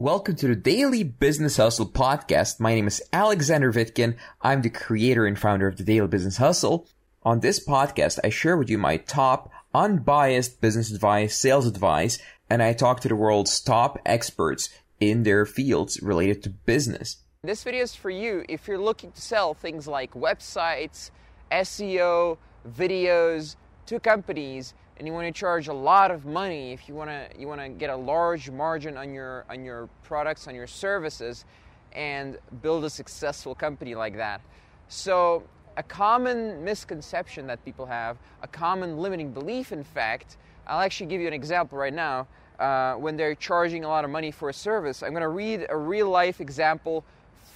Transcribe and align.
Welcome 0.00 0.36
to 0.36 0.48
the 0.48 0.56
Daily 0.56 1.02
Business 1.02 1.58
Hustle 1.58 1.86
podcast. 1.86 2.58
My 2.58 2.74
name 2.74 2.86
is 2.86 3.02
Alexander 3.12 3.70
Vitkin. 3.70 4.16
I'm 4.40 4.62
the 4.62 4.70
creator 4.70 5.26
and 5.26 5.38
founder 5.38 5.68
of 5.68 5.76
the 5.76 5.84
Daily 5.84 6.06
Business 6.06 6.38
Hustle. 6.38 6.88
On 7.22 7.40
this 7.40 7.62
podcast, 7.62 8.18
I 8.24 8.30
share 8.30 8.56
with 8.56 8.70
you 8.70 8.78
my 8.78 8.96
top 8.96 9.50
unbiased 9.74 10.62
business 10.62 10.90
advice, 10.90 11.36
sales 11.36 11.66
advice, 11.66 12.18
and 12.48 12.62
I 12.62 12.72
talk 12.72 13.00
to 13.00 13.08
the 13.08 13.14
world's 13.14 13.60
top 13.60 13.98
experts 14.06 14.70
in 15.00 15.24
their 15.24 15.44
fields 15.44 16.00
related 16.00 16.44
to 16.44 16.48
business. 16.48 17.18
This 17.42 17.62
video 17.62 17.82
is 17.82 17.94
for 17.94 18.08
you 18.08 18.46
if 18.48 18.68
you're 18.68 18.78
looking 18.78 19.12
to 19.12 19.20
sell 19.20 19.52
things 19.52 19.86
like 19.86 20.14
websites, 20.14 21.10
SEO, 21.52 22.38
videos 22.66 23.56
to 23.84 24.00
companies 24.00 24.72
and 25.00 25.08
you 25.08 25.14
want 25.14 25.26
to 25.26 25.32
charge 25.32 25.68
a 25.68 25.72
lot 25.72 26.10
of 26.10 26.26
money 26.26 26.72
if 26.72 26.86
you 26.86 26.94
want 26.94 27.08
to 27.08 27.26
you 27.40 27.48
want 27.48 27.58
to 27.58 27.70
get 27.70 27.88
a 27.88 27.96
large 27.96 28.50
margin 28.50 28.98
on 28.98 29.14
your 29.14 29.46
on 29.48 29.64
your 29.64 29.88
products 30.02 30.46
on 30.46 30.54
your 30.54 30.66
services 30.66 31.46
and 31.92 32.38
build 32.60 32.84
a 32.84 32.90
successful 32.90 33.54
company 33.54 33.94
like 33.94 34.14
that. 34.16 34.42
So 34.88 35.42
a 35.78 35.82
common 35.82 36.62
misconception 36.62 37.46
that 37.46 37.64
people 37.64 37.86
have 37.86 38.18
a 38.42 38.46
common 38.46 38.98
limiting 38.98 39.32
belief 39.32 39.72
in 39.72 39.82
fact 39.82 40.36
i'll 40.66 40.80
actually 40.80 41.06
give 41.06 41.20
you 41.20 41.28
an 41.28 41.32
example 41.32 41.78
right 41.78 41.94
now 41.94 42.26
uh, 42.58 42.94
when 42.96 43.16
they're 43.16 43.34
charging 43.34 43.84
a 43.84 43.88
lot 43.88 44.04
of 44.04 44.10
money 44.10 44.30
for 44.30 44.50
a 44.50 44.52
service. 44.52 45.02
I'm 45.02 45.12
going 45.12 45.22
to 45.22 45.28
read 45.28 45.64
a 45.70 45.76
real 45.76 46.10
life 46.10 46.42
example 46.42 47.06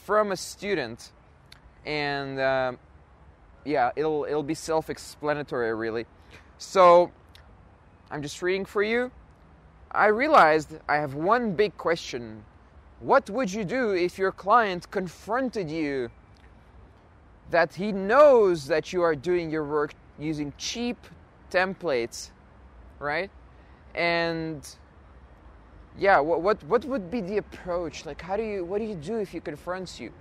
from 0.07 0.33
a 0.33 0.37
student 0.37 1.13
and 1.85 2.41
uh, 2.41 2.73
yeah 3.67 3.91
it'll 3.97 4.25
it'll 4.25 4.43
be 4.43 4.55
self-explanatory 4.55 5.75
really. 5.75 6.07
So 6.57 7.13
I'm 8.15 8.23
just 8.23 8.43
reading 8.43 8.65
for 8.65 8.85
you. 8.85 9.11
I 9.91 10.07
realized 10.07 10.79
I 10.89 10.95
have 10.99 11.15
one 11.15 11.57
big 11.57 11.77
question. 11.77 12.45
What 13.01 13.29
would 13.29 13.53
you 13.53 13.65
do 13.65 13.91
if 13.91 14.19
your 14.19 14.31
client 14.31 14.89
confronted 14.93 15.69
you 15.69 16.13
that 17.51 17.75
he 17.75 17.91
knows 17.91 18.69
that 18.69 18.93
you 18.93 19.03
are 19.03 19.17
doing 19.17 19.51
your 19.51 19.65
work 19.65 19.95
using 20.17 20.53
cheap 20.59 20.97
templates, 21.51 22.31
right? 23.01 23.33
And 23.97 24.65
yeah, 25.99 26.21
what, 26.21 26.41
what, 26.41 26.63
what 26.63 26.85
would 26.85 27.11
be 27.11 27.21
the 27.21 27.39
approach? 27.39 28.07
Like, 28.07 28.23
how 28.23 28.37
do 28.37 28.45
you, 28.45 28.65
what 28.65 28.79
do 28.79 28.85
you 28.85 28.95
do 28.95 29.17
if 29.17 29.31
he 29.31 29.41
confronts 29.41 29.99
you? 29.99 30.13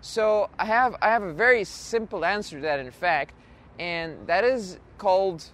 So 0.00 0.48
I 0.58 0.64
have, 0.64 0.96
I 1.02 1.08
have 1.08 1.22
a 1.22 1.34
very 1.34 1.64
simple 1.64 2.24
answer 2.24 2.56
to 2.56 2.62
that, 2.62 2.80
in 2.80 2.90
fact, 2.90 3.34
and 3.78 4.26
that 4.26 4.44
is 4.44 4.78
called 4.96 5.44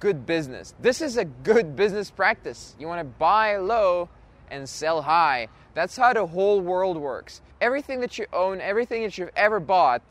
good 0.00 0.26
business. 0.26 0.74
This 0.80 1.00
is 1.00 1.16
a 1.16 1.24
good 1.24 1.76
business 1.76 2.10
practice. 2.10 2.76
You 2.78 2.86
want 2.86 3.00
to 3.00 3.04
buy 3.04 3.56
low 3.56 4.08
and 4.50 4.68
sell 4.68 5.02
high. 5.02 5.48
That's 5.74 5.96
how 5.96 6.12
the 6.12 6.26
whole 6.26 6.60
world 6.60 6.96
works. 6.96 7.40
Everything 7.60 8.00
that 8.00 8.18
you 8.18 8.26
own, 8.32 8.60
everything 8.60 9.02
that 9.02 9.18
you've 9.18 9.30
ever 9.36 9.60
bought, 9.60 10.02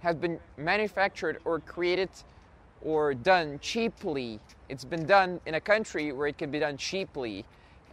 has 0.00 0.16
been 0.16 0.38
manufactured 0.56 1.38
or 1.44 1.60
created 1.60 2.10
or 2.82 3.14
done 3.14 3.58
cheaply. 3.60 4.40
It's 4.68 4.84
been 4.84 5.06
done 5.06 5.40
in 5.46 5.54
a 5.54 5.60
country 5.60 6.12
where 6.12 6.28
it 6.28 6.38
can 6.38 6.50
be 6.50 6.58
done 6.58 6.76
cheaply. 6.76 7.44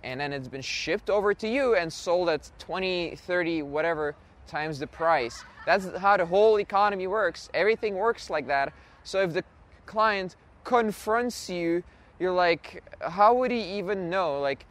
And 0.03 0.19
then 0.19 0.33
it's 0.33 0.47
been 0.47 0.61
shipped 0.61 1.09
over 1.09 1.33
to 1.33 1.47
you 1.47 1.75
and 1.75 1.91
sold 1.91 2.29
at 2.29 2.51
20, 2.59 3.15
30, 3.15 3.61
whatever 3.63 4.15
times 4.47 4.79
the 4.79 4.87
price. 4.87 5.43
That's 5.65 5.97
how 5.97 6.17
the 6.17 6.25
whole 6.25 6.59
economy 6.59 7.07
works. 7.07 7.49
Everything 7.53 7.95
works 7.95 8.29
like 8.29 8.47
that. 8.47 8.73
So 9.03 9.21
if 9.21 9.33
the 9.33 9.43
client 9.85 10.35
confronts 10.63 11.49
you, 11.49 11.83
you're 12.19 12.31
like, 12.31 12.83
how 13.01 13.33
would 13.33 13.51
he 13.51 13.77
even 13.77 14.09
know? 14.09 14.39
Like, 14.39 14.65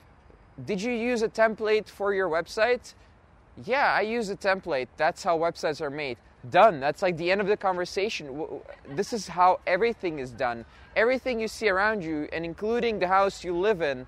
did 0.65 0.81
you 0.81 0.93
use 0.93 1.23
a 1.23 1.29
template 1.29 1.89
for 1.89 2.15
your 2.15 2.29
website? 2.29 2.95
Yeah, 3.65 3.93
I 3.93 4.03
use 4.03 4.31
a 4.31 4.37
template. 4.37 4.89
That's 4.97 5.23
how 5.23 5.39
websites 5.39 5.81
are 5.81 5.91
made. 5.91 6.19
Done. 6.51 6.81
That's 6.81 7.03
like 7.03 7.17
the 7.17 7.31
end 7.31 7.41
of 7.41 7.47
the 7.47 7.57
conversation. 7.57 8.61
This 8.89 9.13
is 9.13 9.29
how 9.29 9.61
everything 9.67 10.19
is 10.19 10.30
done. 10.30 10.64
Everything 10.97 11.39
you 11.39 11.48
see 11.48 11.69
around 11.69 12.03
you, 12.03 12.29
and 12.33 12.45
including 12.45 12.98
the 12.98 13.09
house 13.09 13.45
you 13.45 13.57
live 13.57 13.80
in, 13.80 14.07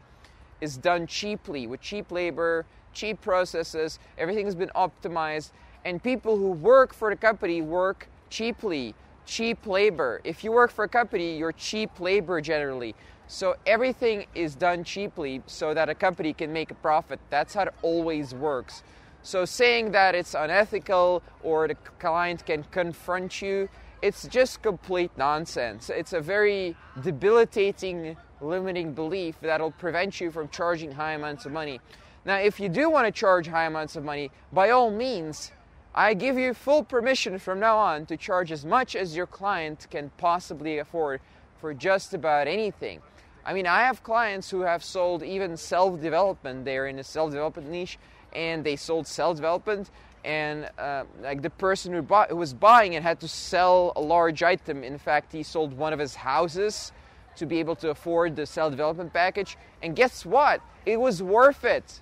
is 0.61 0.77
done 0.77 1.07
cheaply 1.07 1.67
with 1.67 1.81
cheap 1.81 2.11
labor, 2.11 2.67
cheap 2.93 3.21
processes. 3.21 3.99
Everything 4.19 4.47
has 4.47 4.55
been 4.55 4.71
optimized, 4.75 5.51
and 5.85 6.03
people 6.03 6.37
who 6.37 6.51
work 6.51 6.95
for 6.95 7.11
the 7.11 7.17
company 7.17 7.63
work 7.63 8.09
cheaply 8.31 8.95
cheap 9.27 9.67
labor. 9.67 10.21
If 10.25 10.45
you 10.45 10.53
work 10.53 10.71
for 10.71 10.85
a 10.85 10.89
company, 10.89 11.37
you're 11.37 11.53
cheap 11.53 12.01
labor 12.01 12.41
generally. 12.41 12.95
So 13.27 13.57
everything 13.67 14.27
is 14.35 14.55
done 14.55 14.85
cheaply 14.85 15.43
so 15.47 15.73
that 15.75 15.89
a 15.89 15.95
company 15.95 16.33
can 16.33 16.53
make 16.53 16.71
a 16.71 16.75
profit. 16.75 17.19
That's 17.31 17.55
how 17.55 17.63
it 17.63 17.75
always 17.83 18.35
works. 18.35 18.83
So 19.23 19.47
saying 19.47 19.93
that 19.93 20.15
it's 20.15 20.35
unethical 20.35 21.23
or 21.43 21.67
the 21.67 21.77
client 21.99 22.45
can 22.45 22.65
confront 22.65 23.41
you, 23.41 23.71
it's 24.03 24.29
just 24.29 24.61
complete 24.61 25.11
nonsense. 25.17 25.89
It's 25.89 26.13
a 26.13 26.21
very 26.21 26.77
debilitating, 27.03 28.19
limiting 28.43 28.93
belief 28.93 29.37
that'll 29.41 29.71
prevent 29.71 30.21
you 30.21 30.31
from 30.31 30.51
charging 30.51 30.93
high 30.93 31.13
amounts 31.13 31.47
of 31.47 31.53
money. 31.53 31.81
Now, 32.27 32.37
if 32.37 32.61
you 32.61 32.69
do 32.69 32.91
want 32.91 33.07
to 33.07 33.13
charge 33.13 33.47
high 33.47 33.65
amounts 33.65 33.97
of 33.97 34.05
money, 34.05 34.31
by 34.53 34.71
all 34.71 34.91
means, 34.91 35.53
I 35.97 36.15
give 36.15 36.37
you 36.37 36.55
full 36.55 36.83
permission 36.83 37.39
from 37.39 37.61
now 37.61 37.79
on 37.79 38.07
to 38.07 38.17
charge 38.17 38.51
as 38.51 38.65
much 38.65 38.97
as 38.97 39.15
your 39.15 39.27
client 39.27 39.87
can 39.93 40.11
possibly 40.17 40.79
afford 40.79 41.21
for 41.61 41.73
just 41.73 42.15
about 42.15 42.49
anything. 42.49 43.01
I 43.47 43.55
mean, 43.55 43.67
I 43.67 43.83
have 43.83 44.03
clients 44.03 44.51
who 44.51 44.63
have 44.63 44.83
sold 44.83 45.23
even 45.23 45.57
self 45.57 46.01
development. 46.01 46.65
They're 46.65 46.89
in 46.89 46.97
the 46.97 47.05
self 47.05 47.31
development 47.31 47.71
niche 47.71 47.99
and 48.33 48.65
they 48.65 48.75
sold 48.75 49.07
self 49.07 49.37
development. 49.37 49.91
And 50.25 50.69
uh, 50.79 51.05
like 51.23 51.43
the 51.43 51.51
person 51.51 51.93
who, 51.93 52.03
bought, 52.03 52.31
who 52.31 52.37
was 52.37 52.55
buying 52.55 52.95
it 52.95 53.03
had 53.03 53.21
to 53.21 53.29
sell 53.29 53.93
a 53.95 54.01
large 54.01 54.43
item. 54.43 54.83
In 54.83 54.99
fact, 54.99 55.33
he 55.33 55.45
sold 55.45 55.75
one 55.75 55.93
of 55.93 56.01
his 56.01 56.17
houses 56.17 56.91
to 57.37 57.47
be 57.47 57.61
able 57.61 57.77
to 57.77 57.91
afford 57.91 58.35
the 58.35 58.47
self 58.47 58.73
development 58.73 59.13
package. 59.13 59.57
And 59.81 59.95
guess 59.95 60.27
what? 60.27 60.61
It 60.87 60.99
was 60.99 61.23
worth 61.23 61.65
it 61.65 62.01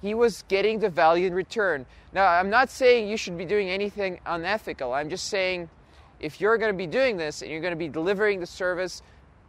he 0.00 0.14
was 0.14 0.44
getting 0.48 0.78
the 0.78 0.88
value 0.88 1.26
in 1.26 1.34
return. 1.34 1.86
Now, 2.12 2.26
I'm 2.26 2.50
not 2.50 2.70
saying 2.70 3.08
you 3.08 3.16
should 3.16 3.38
be 3.38 3.44
doing 3.44 3.68
anything 3.68 4.18
unethical. 4.26 4.92
I'm 4.92 5.08
just 5.08 5.28
saying 5.28 5.68
if 6.20 6.40
you're 6.40 6.58
going 6.58 6.72
to 6.72 6.76
be 6.76 6.86
doing 6.86 7.16
this 7.16 7.42
and 7.42 7.50
you're 7.50 7.60
going 7.60 7.72
to 7.72 7.78
be 7.78 7.88
delivering 7.88 8.40
the 8.40 8.46
service, 8.46 9.02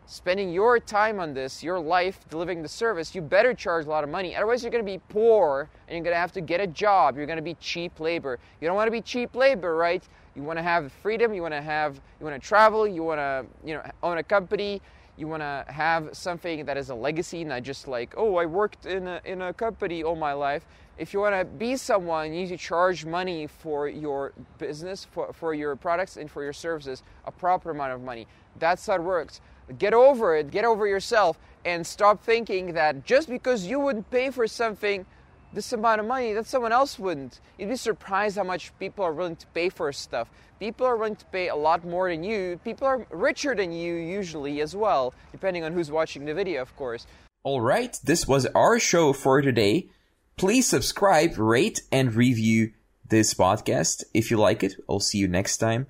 spending 0.06 0.52
your 0.52 0.80
time 0.80 1.20
on 1.20 1.34
this, 1.34 1.64
your 1.64 1.80
life 1.80 2.20
delivering 2.30 2.62
the 2.62 2.68
service, 2.68 3.16
you 3.16 3.22
better 3.22 3.54
charge 3.54 3.86
a 3.86 3.90
lot 3.90 4.04
of 4.04 4.10
money. 4.10 4.36
Otherwise, 4.36 4.62
you're 4.62 4.72
going 4.72 4.86
to 4.86 4.92
be 4.92 5.00
poor 5.10 5.70
and 5.88 5.96
you're 5.96 6.04
going 6.04 6.14
to 6.14 6.20
have 6.20 6.34
to 6.34 6.42
get 6.42 6.60
a 6.60 6.68
job. 6.68 7.18
You're 7.18 7.26
going 7.26 7.38
to 7.38 7.44
be 7.44 7.56
cheap 7.56 8.00
labor. 8.00 8.38
You 8.60 8.68
don't 8.68 8.76
want 8.76 8.88
to 8.88 8.92
be 8.92 9.02
cheap 9.02 9.36
labor, 9.36 9.76
right? 9.76 10.04
You 10.36 10.44
want 10.44 10.60
to 10.60 10.64
have 10.64 10.92
freedom. 11.02 11.34
You 11.34 11.42
want 11.42 11.54
to 11.54 11.62
have. 11.62 12.00
You 12.20 12.26
want 12.26 12.42
to 12.42 12.48
travel. 12.48 12.88
You 12.88 13.04
want 13.04 13.20
to, 13.20 13.46
you 13.66 13.74
know, 13.74 13.84
own 14.04 14.18
a 14.18 14.24
company 14.24 14.82
you 15.18 15.28
want 15.28 15.42
to 15.42 15.66
have 15.68 16.10
something 16.14 16.66
that 16.66 16.78
is 16.78 16.90
a 16.90 16.96
legacy, 16.96 17.44
not 17.44 17.64
just 17.64 17.88
like, 17.88 18.14
oh, 18.18 18.38
I 18.38 18.46
worked 18.46 18.86
in 18.86 19.08
a, 19.08 19.22
in 19.26 19.42
a 19.42 19.54
company 19.54 20.04
all 20.04 20.16
my 20.16 20.34
life. 20.34 20.66
If 20.98 21.14
you 21.14 21.20
want 21.20 21.36
to 21.36 21.46
be 21.46 21.76
someone, 21.76 22.34
you 22.34 22.42
need 22.42 22.50
to 22.50 22.58
charge 22.58 23.06
money 23.06 23.48
for 23.48 23.88
your 23.88 24.34
business, 24.58 25.06
for, 25.06 25.34
for 25.34 25.54
your 25.54 25.76
products, 25.76 26.18
and 26.18 26.30
for 26.30 26.44
your 26.44 26.54
services, 26.54 27.04
a 27.26 27.32
proper 27.32 27.72
amount 27.72 27.94
of 27.94 28.02
money. 28.02 28.28
That's 28.60 28.86
how 28.86 28.96
it 28.96 29.04
works. 29.04 29.42
Get 29.78 29.94
over 29.94 30.36
it, 30.36 30.52
get 30.52 30.66
over 30.66 30.88
yourself, 30.88 31.40
and 31.66 31.86
stop 31.86 32.24
thinking 32.24 32.74
that 32.74 33.06
just 33.06 33.30
because 33.30 33.66
you 33.66 33.80
wouldn't 33.80 34.10
pay 34.12 34.30
for 34.32 34.48
something, 34.48 35.06
this 35.54 35.74
amount 35.74 36.00
of 36.00 36.08
money 36.08 36.34
that 36.34 36.48
someone 36.48 36.72
else 36.72 36.98
wouldn't. 36.98 37.40
You'd 37.58 37.70
be 37.70 37.76
surprised 37.76 38.38
how 38.38 38.44
much 38.44 38.78
people 38.80 39.04
are 39.06 39.14
willing 39.14 39.36
to 39.38 39.48
pay 39.48 39.70
for 39.70 39.92
stuff. 39.92 40.30
People 40.60 40.86
are 40.86 40.96
willing 40.96 41.16
to 41.16 41.26
pay 41.26 41.50
a 41.50 41.56
lot 41.56 41.86
more 41.86 42.10
than 42.10 42.24
you. 42.24 42.60
People 42.64 42.88
are 42.88 43.06
richer 43.10 43.56
than 43.56 43.72
you 43.72 43.96
usually 43.96 44.62
as 44.62 44.76
well, 44.76 45.14
depending 45.32 45.64
on 45.64 45.74
who's 45.74 45.92
watching 45.92 46.26
the 46.26 46.34
video, 46.34 46.62
of 46.62 46.76
course. 46.76 47.08
Alright, 47.44 48.00
this 48.04 48.28
was 48.28 48.46
our 48.48 48.80
show 48.80 49.14
for 49.14 49.42
today. 49.42 49.90
Please 50.38 50.68
subscribe, 50.68 51.38
rate, 51.38 51.82
and 51.92 52.14
review 52.14 52.72
this 53.08 53.34
podcast 53.34 54.04
if 54.14 54.32
you 54.32 54.38
like 54.38 54.64
it. 54.64 54.76
I'll 54.90 55.00
see 55.00 55.18
you 55.18 55.28
next 55.28 55.58
time. 55.58 55.88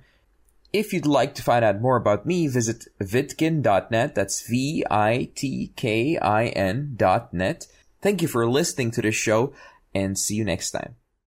If 0.72 0.94
you'd 0.94 1.06
like 1.06 1.34
to 1.34 1.42
find 1.42 1.62
out 1.64 1.82
more 1.82 1.96
about 1.96 2.24
me, 2.24 2.48
visit 2.48 2.86
vitkin.net. 2.98 4.14
That's 4.14 4.46
V 4.48 4.84
I 4.90 5.30
T 5.34 5.72
K 5.76 6.16
I 6.16 6.46
N 6.46 6.94
dot 6.96 7.34
net. 7.34 7.66
Thank 8.02 8.20
you 8.20 8.28
for 8.28 8.48
listening 8.50 8.90
to 8.92 9.02
this 9.02 9.14
show 9.14 9.54
and 9.94 10.18
see 10.18 10.34
you 10.34 10.44
next 10.44 10.72
time. 10.72 10.96